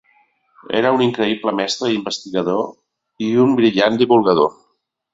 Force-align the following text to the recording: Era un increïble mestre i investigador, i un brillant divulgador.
Era 0.79 0.93
un 0.95 1.03
increïble 1.07 1.53
mestre 1.59 1.91
i 1.91 1.95
investigador, 1.99 2.67
i 3.29 3.31
un 3.47 3.57
brillant 3.63 4.05
divulgador. 4.05 4.55